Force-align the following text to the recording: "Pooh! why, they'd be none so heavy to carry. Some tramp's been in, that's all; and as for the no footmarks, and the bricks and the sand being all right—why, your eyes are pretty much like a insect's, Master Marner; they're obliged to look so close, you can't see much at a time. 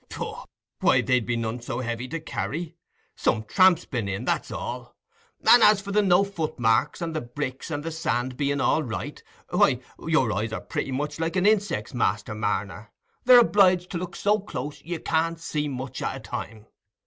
"Pooh! 0.09 0.45
why, 0.79 1.01
they'd 1.01 1.27
be 1.27 1.35
none 1.35 1.61
so 1.61 1.81
heavy 1.81 2.07
to 2.07 2.19
carry. 2.19 2.75
Some 3.15 3.43
tramp's 3.43 3.85
been 3.85 4.09
in, 4.09 4.25
that's 4.25 4.49
all; 4.49 4.95
and 5.47 5.61
as 5.61 5.79
for 5.79 5.91
the 5.91 6.01
no 6.01 6.23
footmarks, 6.23 7.03
and 7.03 7.15
the 7.15 7.21
bricks 7.21 7.69
and 7.69 7.83
the 7.83 7.91
sand 7.91 8.35
being 8.35 8.59
all 8.59 8.81
right—why, 8.81 9.79
your 10.07 10.33
eyes 10.33 10.53
are 10.53 10.61
pretty 10.61 10.91
much 10.91 11.19
like 11.19 11.35
a 11.35 11.43
insect's, 11.47 11.93
Master 11.93 12.33
Marner; 12.33 12.91
they're 13.25 13.37
obliged 13.41 13.91
to 13.91 13.99
look 13.99 14.15
so 14.15 14.39
close, 14.39 14.81
you 14.81 14.99
can't 14.99 15.39
see 15.39 15.67
much 15.67 16.01
at 16.01 16.15
a 16.15 16.19
time. 16.19 16.65